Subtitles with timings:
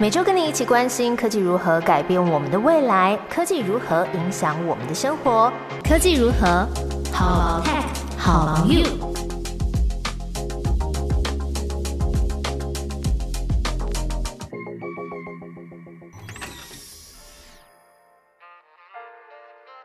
[0.00, 5.52] 每周跟你一起关心科技如何改变我们的未来，科技如何影响我们的生活，
[5.82, 6.68] 科技如何
[7.12, 7.82] 好 tech
[8.16, 8.84] 好 you。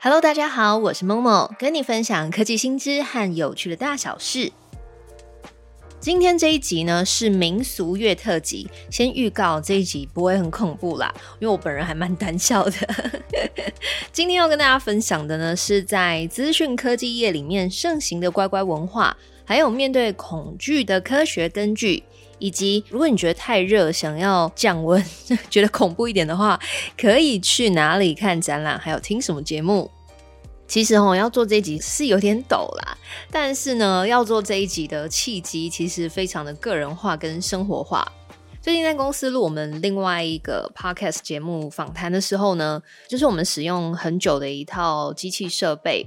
[0.00, 4.52] Hello，大家好，我是 Momo，跟你分享科技新知和有趣的大小事。
[6.06, 12.72] 今天这一集呢是民俗月特辑，先预告这一集不会很恐怖啦，因为我本人还蛮胆小的。
[14.12, 22.04] 今天要跟大家分享的呢是在资讯科技业里面盛行的乖乖文化，还有面对恐惧的科学根据，
[22.38, 25.04] 以及如果你觉得太热，想要降温，
[25.50, 26.60] 觉得恐怖一点的话，
[26.96, 29.90] 可以去哪里看展览，还有听什么节目。
[30.68, 32.98] 其实哦，要做这一集是有点抖啦，
[33.30, 38.06] 但是呢，要做这一集的契机其实非常的个人化跟生活化。
[38.60, 46.04] 最近在公司录我们另外一个 podcast 节目访谈的时候呢，就是我们使用很久的一套机器设备，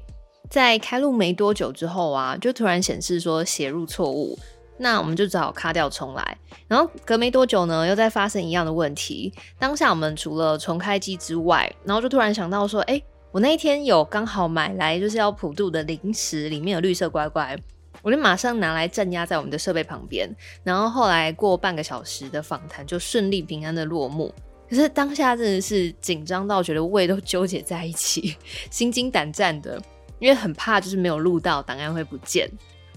[0.50, 4.38] 在开录没多久之后啊，就突然显示说写入错误，
[4.78, 6.38] 那我们就只好卡掉重来。
[6.68, 9.34] 然后隔没多久呢，又再发生一样的问题。
[9.58, 13.02] 当下我们除了重开机之外，然后就突然想到说，哎。
[13.32, 17.56] 我那一天有刚好买来就是要普渡的零食，里面有绿色乖乖，
[18.02, 20.28] 我就马上拿来镇压在我们的设备旁边。
[20.64, 24.34] 然后后来过半个小时的访谈就顺利平安的落幕。
[24.68, 28.36] 可是当下真的是紧张到觉得胃都纠结在一起，
[28.72, 29.80] 心惊胆战的，
[30.18, 32.50] 因为很怕就是没有录到档案会不见。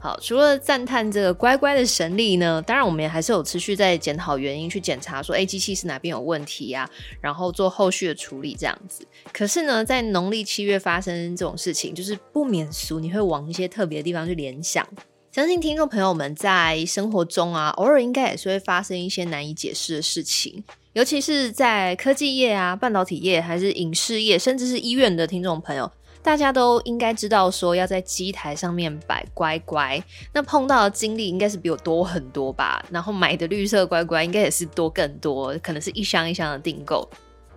[0.02, 6.90] 好，除了赞叹这个乖乖的神力呢，当然我们也还是有持续在检讨原因，去检查说，哎，机器是哪边有问题呀？
[7.20, 9.06] 然后做后续的处理这样子。
[9.32, 14.84] 可是呢，在农历七月发生这种事情，就是不免俗，你会往一些特别的地方去联想。
[15.30, 25.88] 相信听众朋友们在生活中啊，偶尔应该也是会发生一些难以解释的事情，尤其是在科技业啊、半导体业，还是影视业，甚至是医院的听众朋友。
[26.22, 30.02] 大家都应该知道，说要在机台上面摆乖乖，
[30.32, 32.84] 那碰到的经历应该是比我多很多吧。
[32.90, 37.08] 然后买的绿色乖乖应该也是多更多，可能是一箱一箱的订购。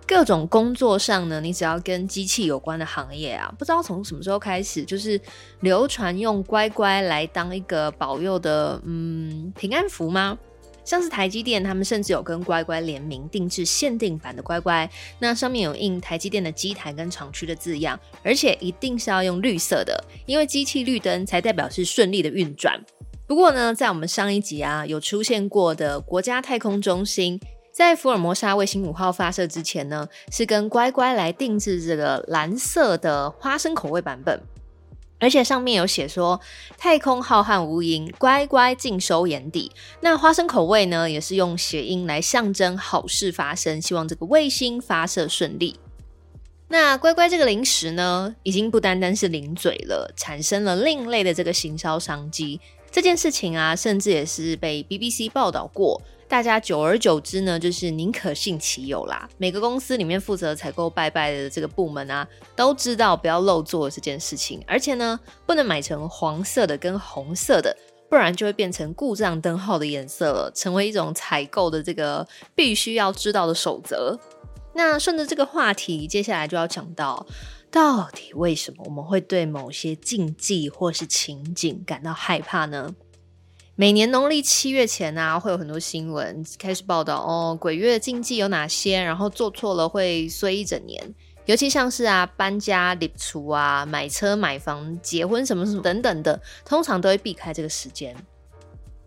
[0.08, 5.20] 各种工作上呢，你只要跟机器有关的行业啊，不知道从什么时候开始，就是
[5.60, 10.38] 流传用乖乖来当一个保佑的嗯平安符吗？
[10.86, 14.88] 像是台积电，他们甚至有跟乖乖联名定制限定版的乖乖，
[15.18, 22.80] 那上面有印台积电的机台跟厂区的字样，而且一定是要用绿色的，因为机器绿灯才代表是顺利的运转。
[23.26, 27.40] 不过呢，在我们上一集啊有出现过的国家太空中心，
[27.72, 34.40] 在福尔摩沙卫星五号发射之前呢，是跟乖乖来定制这个蓝色的花生口味版本。
[35.18, 36.40] 而且上面有写说，
[36.76, 39.72] 太空浩瀚无垠，乖乖尽收眼底。
[40.00, 45.80] 那花生口味呢，也是用谐音来象征好事发生，希望这个卫星发射顺利。
[46.68, 52.60] 那乖乖这个零食呢，已经不单单是零嘴了，产生了另类的这个行销商机。
[52.96, 56.00] 这件事情啊，甚至也是被 BBC 报道过。
[56.26, 59.28] 大家久而久之呢，就是宁可信其有啦。
[59.36, 62.26] 每个公司里面负责采购拜拜的这个部门啊，
[62.56, 67.76] 都知道不要漏做这件事情，而且呢，不能买成黄色的跟红色的，
[68.08, 74.18] 不然就会变成故障灯号的颜色了，成为一种采购的这个必须要知道的守则。
[74.72, 77.26] 那顺着这个话题，接下来就要讲到，
[77.76, 82.94] 到底为什么我们会对某些禁忌或是情景感到害怕呢？
[83.74, 88.98] 每年农历七月前啊，会有很多新闻开始报道哦，鬼月禁忌有哪些？
[88.98, 91.14] 然后做错了会衰一整年。
[91.44, 98.16] 尤其像是啊搬家、立储啊、买车、买房、结婚什么什么等等的，通常都会避开这个时间。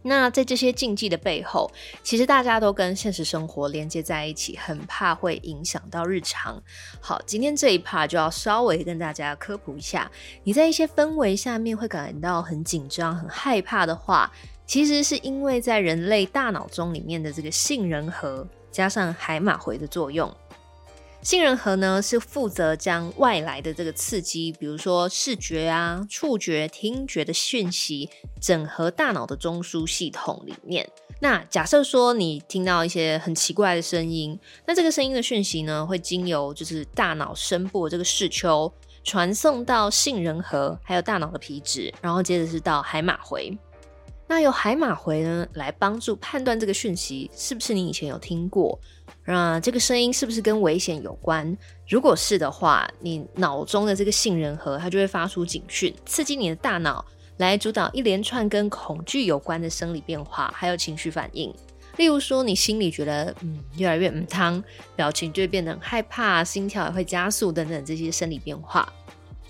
[0.02, 1.72] 那在这些禁忌的背后，
[2.02, 6.62] 其实大家都跟现实生活连接在一起，很怕会影响到日常。
[7.00, 10.10] 好，今天这一 part 就要稍微跟大家科普一下，
[10.44, 14.32] 你在一些氛围下面会感到很紧张、很害怕的话。
[14.66, 20.32] 其实是因为在人类大脑中里面的这个杏仁核加上海马回的作用。
[21.22, 28.10] 杏仁核呢是负责将外来的这个刺激，比如说视觉啊、触觉、听觉的讯息，
[28.42, 30.90] 整合大脑的中枢系统里面。
[31.20, 38.72] 那假设说你听到一些很奇怪的声音，那这个声音的讯息呢，会经由就是大脑声部这个视丘
[39.04, 43.56] 传送到杏仁核，还有大脑的皮质，然后接着是到海马回。
[44.26, 48.80] 那由海马回呢来帮助判断这个讯息是不是你以前有听过，
[49.32, 51.56] 那这个声音是不是跟危险有关？
[51.88, 57.06] 如果是的话，你脑中的这个杏仁核它就会发出警讯，刺激你的大脑
[57.38, 61.54] 来主导一连串跟恐惧有关的生理变化，还有情绪反应。
[61.98, 64.64] 例如说，你心里觉得嗯越来越唔汤，
[64.96, 68.92] 表情就会变得很害怕，心跳也会加速等等这些生理变化。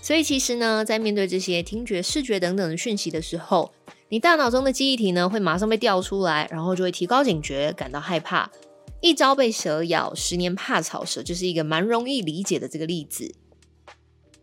[0.02, 3.72] 所以其实呢，在面对这些听觉、视觉等等的讯息的时候，
[4.10, 8.50] 你大脑中的记忆体呢会马上被调出来，然后就会提高警觉，感到害怕。
[9.00, 13.34] 一朝被蛇咬，十年怕草蛇，就是一个蛮容易理解的这个例子。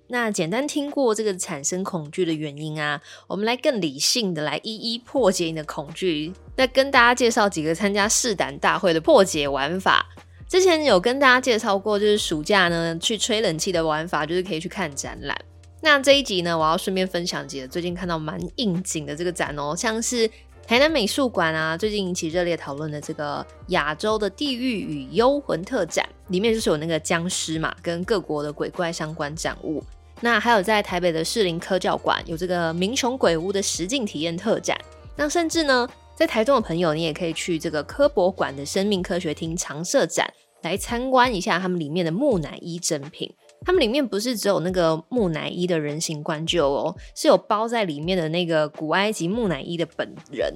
[0.08, 6.34] 那简单听过这个产生恐惧的原因啊，我们来更理性的来一一破解你的恐惧。
[6.56, 10.08] 那跟大家介绍几个参加试胆大会的破解玩法。
[10.48, 15.38] 之前有跟大家介绍过，就是暑假呢去吹冷气的玩法，就是可以去看展览。
[15.82, 20.30] 那这一集呢，我要顺便分享几个最近看到蛮应景的这个展哦，像是
[20.68, 29.82] 台南美术馆啊，最近引起热烈讨论的这个亚洲的地狱与幽魂特展，里面就是有那个僵尸嘛，跟各国的鬼怪相关展物。
[30.20, 34.78] 那还有在台北的士林科教馆有这个民雄鬼屋的实境体验特展。
[35.16, 40.30] 那甚至呢，在台中的朋友，你也可以去这个科博馆的生命科学厅常设展
[40.64, 43.34] 来参观一下他们里面的木乃伊珍品。
[43.66, 50.54] 他们里面不是只有那个木乃伊的人形棺柩哦，是有包在里面的那个古埃及木乃伊的本人。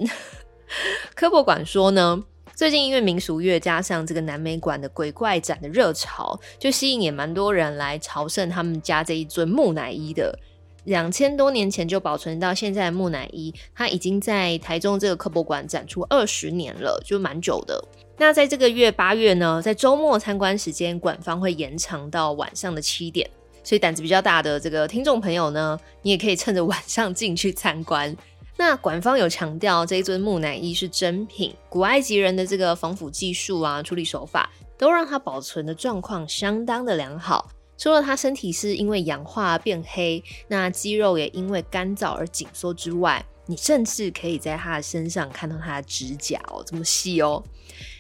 [1.16, 2.24] 科博馆说呢。
[2.54, 10.38] 最近因为民俗乐加上这个南美馆的鬼怪展的热潮，就吸引也蛮多人来朝圣他们家这一尊木乃伊的。
[10.86, 17.84] 两千多年前就保存到现在的木乃伊，它已经在台中这个科博馆展出二十年了，就蛮久的。
[18.18, 23.30] 那在这个月八月呢，在周末参观时间，馆方会延长到晚上的七点，
[23.64, 28.16] 所以胆子比较大的这个听众朋友呢，你也可以趁着晚上进去参观。
[28.58, 37.50] 那馆方有强调，这一尊木乃伊是真品，古埃及人的这个防腐技术啊，处理手法都让它保存的状况相当的良好。
[37.82, 47.44] 除了他身体是因为氧化变黑，那肌肉也因为干燥而紧缩之外，你甚至可以在他的身上看到他的指甲哦，这么细哦。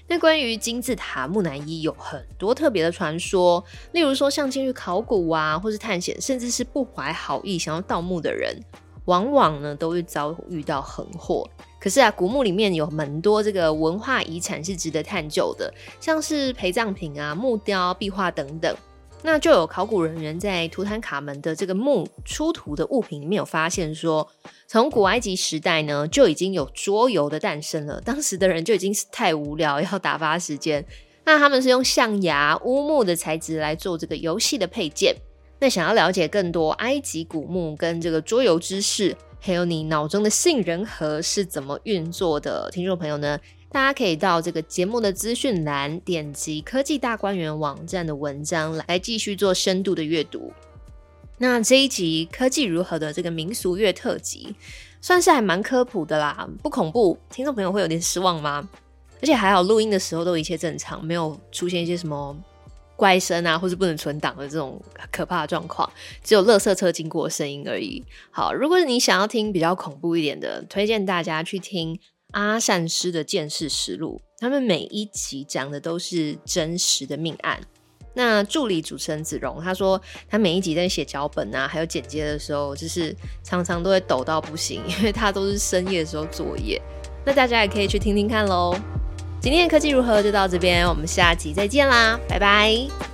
[0.07, 3.63] 那关于金字塔木乃伊有很多特别的传说，
[3.93, 8.55] 例如说像进去考古啊，或是探险，甚至是不怀好意想要盗墓的人。
[9.05, 11.49] 往往呢都会遭遇到横祸。
[11.79, 18.77] 可是啊，古墓里面有蛮多这个文化遗产是值得探究的，像是陪葬品啊、木雕、壁画等等。
[19.23, 24.27] 那就有考古人员在图坦卡门的这个墓出土的物品里面有发现说，
[24.67, 28.01] 从古埃及时代呢就已经有桌游的诞生了。
[28.01, 30.83] 当时的人就已经是太无聊要打发时间，
[31.23, 35.15] 那他们是用象牙、乌木的材质来做这个游戏的配件。
[35.59, 43.39] 那想要了解更多埃及古墓跟这个桌游知识，还有你脑中的杏仁核是怎么运作的，听众朋友呢，
[43.73, 50.51] 大家可以到这个节目的资讯栏点击科技大观园网站的文章来继续做深度的阅读。
[51.37, 54.53] 那这一集科技如何的这个民俗乐特辑，
[54.99, 58.67] 算是还蛮科普的啦，不恐怖，听众朋友会有点失望吗？
[59.21, 62.35] 而且还好，录音的时候都一切正常，没有出现一些什么。
[62.97, 64.79] 怪声啊，或是不能存档的这种
[65.11, 65.91] 可怕的状况，
[66.23, 68.03] 只有垃圾车经过声音而已。
[68.29, 71.97] 好，如果你想要听比较恐怖一点的，推荐大家去听
[72.31, 77.59] 阿善师的《见识实录》，他们每一集讲的都是真实的命案。
[78.13, 86.81] 那助理主持人子荣他说，他每一集在写脚本啊，还有剪接的时候，就是常常都会抖到不行，因为他都是深夜的时候作业。
[87.25, 88.75] 那大家也可以去听听看喽。
[89.41, 93.10] 今天的科技如何就到这边，我们下集再见啦，拜拜。